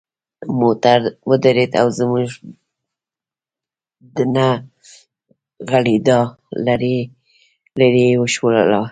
موټر 0.59 0.99
ودرید 1.29 1.71
او 1.81 1.87
زموږ 1.99 2.29
د 4.15 4.17
نه 4.35 4.47
غږیدا 5.69 6.19
لړۍ 7.79 7.99
یې 8.09 8.19
وشلوله. 8.21 8.81